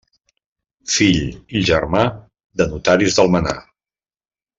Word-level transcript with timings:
Fill 0.93 1.27
i 1.59 1.63
germà 1.69 2.01
de 2.61 2.67
notaris 2.73 3.19
d'Almenar. 3.21 3.55